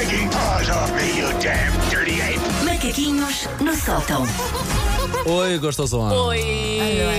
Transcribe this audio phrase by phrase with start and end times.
[0.00, 2.40] taking paws off me, you damn dirty ape!
[2.64, 4.24] Macaquinhos no sótão.
[5.26, 6.08] Oi, gostosão.
[6.26, 6.40] Oi,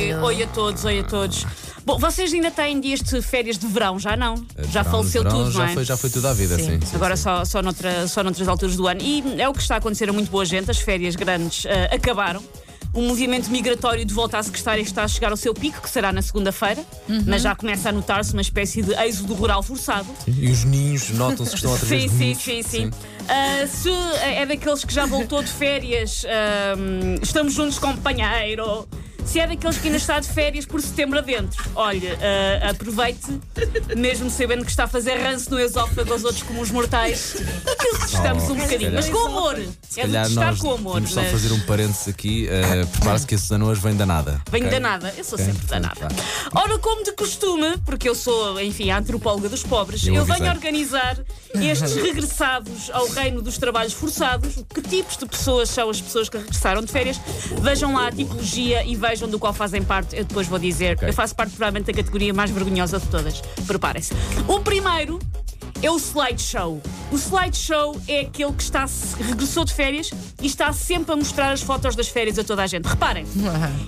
[0.09, 0.27] Alô, alô.
[0.27, 1.45] oi a todos, oi a todos.
[1.85, 4.35] Bom, vocês ainda têm dias de férias de verão, já não?
[4.69, 5.73] já Verão, faleceu verão, tudo, já não é?
[5.73, 6.79] Foi, já foi tudo à vida, sim.
[6.79, 6.85] Sim.
[6.85, 7.23] sim, Agora sim.
[7.23, 9.01] só, só, noutra, só noutras alturas do ano.
[9.01, 10.69] E é o que está a acontecer a muito boa gente.
[10.71, 12.43] As férias grandes ah, acabaram.
[12.93, 16.11] O movimento migratório de volta à secretária está a chegar ao seu pico, que será
[16.11, 17.23] na segunda-feira, Uhum.
[17.25, 20.07] mas já começa a notar-se uma espécie de êxodo rural forçado.
[20.27, 22.43] E os ninhos notam-se que estão outra vez Sim, sim, bonitos.
[22.43, 22.91] sim, sim.
[23.29, 23.89] Ah, se
[24.25, 28.85] é daqueles que já voltou de férias, ahm, estamos juntos, companheiro.
[29.25, 32.17] Se é daqueles que ainda está de férias por setembro adentro, olha,
[32.61, 33.39] ah, aproveite,
[33.95, 37.99] mesmo sabendo que está a fazer ranço no esófago aos outros como os mortais, que
[38.01, 38.91] testamos Oh, um bocadinho.
[38.93, 39.57] Mas com amor.
[39.95, 40.93] É de testar com amor.
[40.95, 42.47] vamos só mas- fazer um parênteses aqui.
[42.49, 44.41] eh, Prepara-se que a Susana hoje vem danada.
[44.51, 44.79] Venho ok?
[44.79, 46.07] danada, eu sou Ok, sempre danada.
[46.53, 50.49] Ora, como de costume, porque eu sou, enfim, a antropóloga dos pobres, Eu eu, venho
[50.49, 51.17] organizar
[51.55, 54.55] estes regressados ao reino dos trabalhos forçados.
[54.73, 57.17] Que tipos de pessoas são as pessoas que regressaram de férias?
[57.61, 60.15] Vejam lá a tipologia e vejam do qual fazem parte.
[60.15, 60.95] Eu depois vou dizer.
[60.95, 61.09] Ok.
[61.09, 63.41] Eu faço parte, provavelmente, da categoria mais vergonhosa de todas.
[63.67, 64.13] Preparem-se.
[64.47, 65.19] O primeiro.
[65.83, 66.79] É o slideshow.
[67.11, 68.85] O slideshow é aquele que está,
[69.19, 72.67] regressou de férias e está sempre a mostrar as fotos das férias a toda a
[72.67, 72.85] gente.
[72.85, 73.25] Reparem,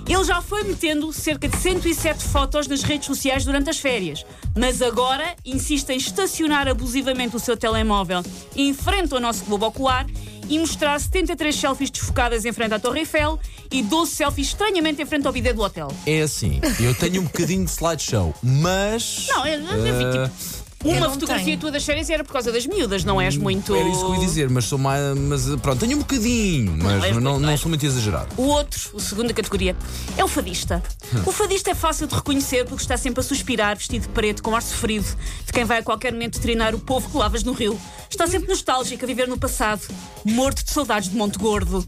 [0.08, 4.82] ele já foi metendo cerca de 107 fotos nas redes sociais durante as férias, mas
[4.82, 8.24] agora insiste em estacionar abusivamente o seu telemóvel
[8.56, 10.04] em frente ao nosso globo ocular
[10.48, 13.38] e mostrar 73 selfies desfocadas em frente à Torre Eiffel
[13.70, 15.88] e 12 selfies estranhamente em frente ao bidê do hotel.
[16.06, 19.26] É assim, eu tenho um bocadinho de slideshow, mas.
[19.28, 21.58] Não, eu- eu vi, eh, tipo, uma não fotografia tenho.
[21.58, 23.74] tua das férias era por causa das miúdas, não és muito.
[23.74, 25.16] Era isso que eu ia dizer, mas sou mais.
[25.18, 28.28] Mas pronto, tenho um bocadinho, mas não, não, não és sou muito exagerado.
[28.36, 29.76] O outro, a segunda categoria,
[30.16, 30.82] é o fadista.
[31.26, 34.54] O fadista é fácil de reconhecer porque está sempre a suspirar, vestido de preto, com
[34.54, 35.06] ar sofrido,
[35.46, 37.78] de quem vai a qualquer momento treinar o povo que lavas no rio.
[38.10, 39.82] Está sempre nostálgico a viver no passado,
[40.24, 41.84] morto de saudades de Monte Gordo.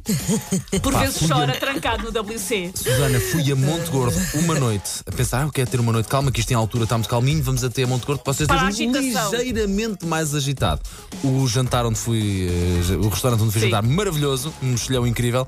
[0.82, 1.60] Por Pá, vezes chora eu.
[1.60, 2.72] trancado no WC.
[2.74, 6.08] Susana, fui a Monte Gordo uma noite a pensar, ah, eu quero ter uma noite
[6.08, 8.48] calma, que isto em altura está muito calminho, vamos até a Monte Gordo para vocês
[8.48, 9.32] estejam agitação.
[9.32, 10.80] ligeiramente mais agitado.
[11.24, 13.70] O jantar onde fui, eh, o restaurante onde fui Sim.
[13.70, 15.46] jantar, maravilhoso, um mexilhão incrível.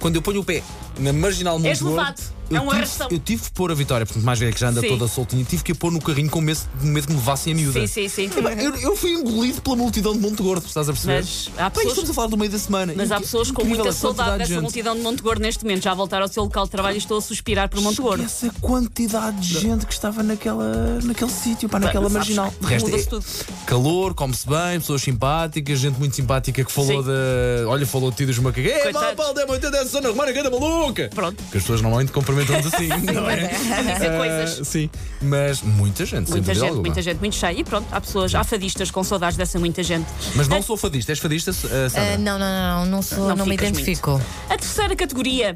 [0.00, 0.62] Quando eu ponho o pé
[0.98, 2.20] na marginal Monte És Gordo, levado.
[2.50, 4.68] Eu, É um tive, eu tive que pôr a Vitória, portanto, mais velha que já
[4.68, 4.88] anda Sim.
[4.88, 7.56] toda soltinha, tive que a pôr no carrinho com medo, medo que me levassem a
[7.56, 7.80] miúda.
[7.80, 8.30] Sim, sim, sim.
[8.60, 11.14] Eu, eu fui engolido pela multidão de Monte Gordo, estás a perceber?
[11.16, 12.92] Mas há Bem, pessoas- estamos a falar do meio da semana.
[12.96, 14.62] Mas há pessoas com muita saudade de dessa gente.
[14.62, 15.82] multidão de Monte Gordo neste momento.
[15.82, 18.22] Já voltaram ao seu local de trabalho e estou a suspirar por Monte Gordo.
[18.24, 22.52] Essa quantidade de gente que estava naquela, naquele sítio, pá, naquela marginal.
[22.60, 23.24] De resto, é tudo.
[23.66, 27.08] calor, come-se bem, pessoas simpáticas, gente muito simpática que falou Sim.
[27.08, 27.64] de.
[27.66, 28.70] Olha, falou de ti dos macacos.
[28.70, 31.10] Ei, mal, Paulo, dê-me 80 zona romana, ganda maluca!
[31.14, 31.36] Pronto.
[31.50, 32.12] Que as pessoas normalmente
[32.42, 33.36] assim, não é?
[33.46, 34.68] Dizer Ah, coisas.
[34.68, 34.90] sim,
[35.22, 36.82] mas muita gente, sem Muita dúvida gente, alguma.
[36.82, 37.58] muita gente, muito cheia.
[37.60, 40.06] E pronto, há pessoas, há fadistas com saudades dessa muita gente.
[40.34, 41.54] Mas não sou fadista, és fadista, ah,
[41.88, 42.14] Sandra?
[42.14, 44.20] Ah, não, não, não, não, não sou, Não não, me ficas identifico.
[44.48, 45.54] A terceira categoria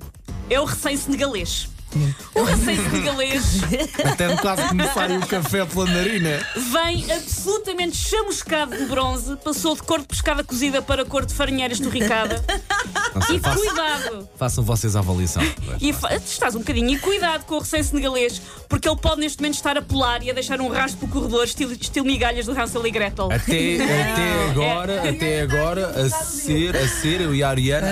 [0.50, 1.68] é o recém-senegalês.
[2.34, 3.44] O recém-senegalês
[4.12, 6.40] Até quase que me sai o café pela narina.
[6.72, 11.72] vem absolutamente chamuscado de bronze, passou de cor de pescada cozida para cor de farinheira
[11.72, 12.42] esturricada.
[13.30, 14.28] E Façam, cuidado!
[14.36, 15.42] façam vocês a avaliação.
[15.80, 16.90] E fa- estás um bocadinho.
[16.90, 20.32] E cuidado com o recém-senegalês, porque ele pode neste momento estar a pular e a
[20.34, 23.26] deixar um rastro pelo corredor, estilo, estilo migalhas do Hansel e Gretel.
[23.32, 27.86] Até, até agora, até agora, a ser, a ser, eu e a Ariana,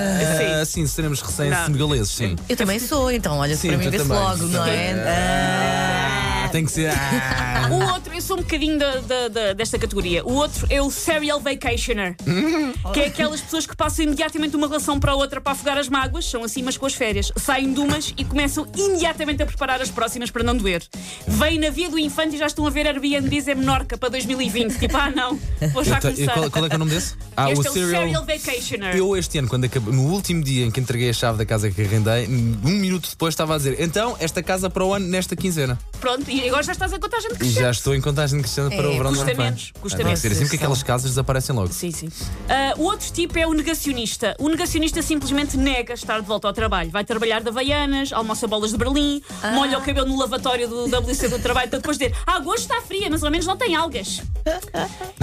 [0.61, 2.37] ah, sim, seremos recém-senegaleses, sim.
[2.49, 4.75] Eu também sou, então, olha, Sim, para mim também, logo, não também.
[4.81, 5.05] é?
[5.07, 5.76] Ah,
[6.57, 6.91] tem que ser.
[6.91, 7.69] ah.
[7.71, 10.25] O outro, eu sou um bocadinho da- da- da- desta categoria.
[10.25, 12.17] O outro é o serial vacationer,
[12.95, 15.77] que é aquelas pessoas que passam imediatamente de uma relação para a outra para afogar
[15.77, 17.31] as mágoas, são assim, mas com as férias.
[17.37, 20.83] Saem de umas e começam imediatamente a preparar as próximas para não doer.
[21.29, 24.79] Vêm na via do infante e já estão a ver Airbnbs em Menorca para 2020.
[24.79, 25.39] Tipo, ah não,
[25.75, 26.33] vou já começar.
[26.33, 27.15] qual, qual é que é o nome desse?
[27.39, 28.03] Ah, este o é o Serial.
[28.05, 28.97] serial vacationer.
[28.97, 31.71] Eu este ano, quando acabei, no último dia em que entreguei a chave da casa
[31.71, 35.37] que arrendei, um minuto depois estava a dizer então, esta casa para o ano nesta
[35.37, 35.79] quinzena.
[36.01, 37.61] Pronto, e agora já estás a contagem de E crescer.
[37.61, 39.45] já estou em contagem crescendo para É, o verão do custa ano que vem.
[39.47, 40.21] menos, custa Ah, tem menos.
[40.21, 41.73] que ser assim porque aquelas casas desaparecem logo.
[41.73, 42.09] Sim, sim.
[42.49, 44.35] Ah, o outro tipo é o negacionista.
[44.39, 46.91] O negacionista simplesmente nega estar de volta ao trabalho.
[46.91, 49.21] Vai trabalhar de Havaianas, almoça bolas de Berlim,
[49.55, 52.81] molha o cabelo no lavatório do WC do trabalho para depois dizer ah, hoje está
[52.81, 54.21] fria, mas ao menos não tem algas.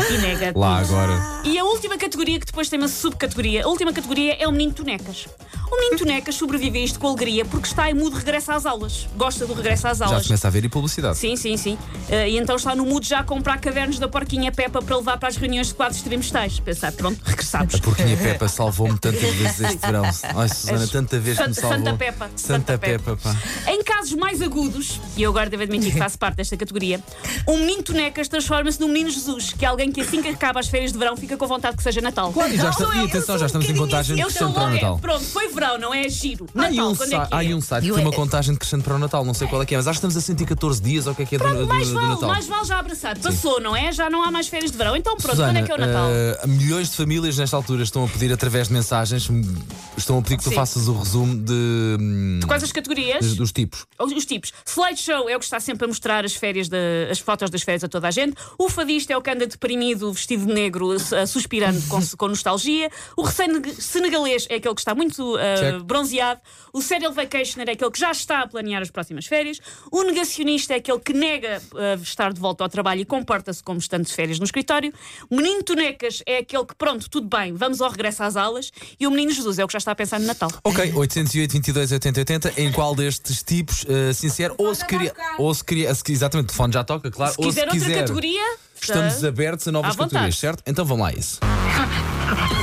[0.09, 0.53] E nega.
[0.55, 1.13] Lá agora.
[1.45, 4.73] E a última categoria, que depois tem uma subcategoria, a última categoria é o menino
[4.73, 5.27] tonecas.
[5.73, 9.07] O menino Tonecas sobrevive a isto com alegria porque está em mood regresso às aulas.
[9.17, 10.21] Gosta do regresso às Já aulas.
[10.21, 11.17] se começa a ver e publicidade.
[11.17, 11.77] Sim, sim, sim.
[12.09, 15.17] Eh, e então está no mood já a comprar cadernos da porquinha Peppa para levar
[15.17, 16.59] para as reuniões de quadros trimestrais.
[16.59, 17.73] Pensar, pronto, regressamos.
[17.73, 20.03] A porquinha Peppa salvou-me tantas vezes este verão.
[20.05, 21.85] Ai, Susana, tanta vez que me Santa- salvou.
[21.85, 22.29] Santa Peppa.
[22.35, 23.35] Santa Santa Peppa, pá.
[23.71, 26.99] Em casos mais agudos, e eu agora devo admitir que faço parte desta categoria,
[27.47, 30.67] um menino Tonecas transforma-se num menino Jesus, que é alguém que assim que acaba as
[30.67, 32.31] férias de verão fica com vontade que seja Natal.
[32.31, 34.99] Claro, e já está, Não, e atenção, já estamos em contagem logo- Natal.
[34.99, 36.45] Pronto, foi verão, não é giro.
[36.55, 37.39] Há aí Natal, um, quando sa- é que há é?
[37.47, 39.47] aí um site que Eu tem uma é- contagem crescente para o Natal, não sei
[39.47, 41.23] qual é que é, mas acho que estamos a sentir 14 dias ou o que
[41.23, 42.29] é que é do, do- Mais do vale, Natal.
[42.29, 43.19] mais vale já abraçado.
[43.21, 43.91] Passou, não é?
[43.91, 44.95] Já não há mais férias de verão.
[44.95, 46.07] Então pronto, Susana, quando é que é o Natal?
[46.09, 49.41] eh, milhões de famílias nesta altura estão a pedir através de mensagens, hum,
[49.97, 50.55] estão a pedir que tu Sim.
[50.55, 51.53] faças o resumo de,
[51.99, 53.25] hum, Quais as categorias?
[53.31, 53.85] de- dos tipos.
[53.99, 54.51] Os, os tipos.
[54.65, 57.83] Slideshow é o que está sempre a mostrar as férias, de- as fotos das férias
[57.83, 58.35] a toda a gente.
[58.57, 62.89] O fadista é o que anda deprimido, vestido de negro, a- suspirando com, com nostalgia.
[63.17, 65.81] O recém-senegalês é aquele que está muito ah, Check.
[65.83, 66.41] bronzeado.
[66.71, 69.59] O serial vacationer é aquele que já está a planear as próximas férias.
[69.91, 73.79] O negacionista é aquele que nega ah, estar de volta ao trabalho e comporta-se como
[73.79, 74.93] estando de férias no escritório.
[75.29, 78.71] O menino Tonecas é aquele que, pronto, tudo bem, vamos ao regresso às aulas.
[78.99, 80.49] E o menino Jesus é o que já está a pensar no Natal.
[80.63, 85.53] Ok, 808 22 80 80, em qual destes tipos, eh, sincero, ou se queria, ou
[85.53, 87.99] se queria, se- exatamente, o telefone já toca, claro, Se ou quiser se outra quiser,
[87.99, 90.63] categoria, estamos abertos a novas categorias, certo?
[90.65, 91.39] Então vamos lá a isso.